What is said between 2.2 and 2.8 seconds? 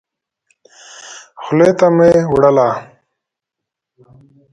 وړله.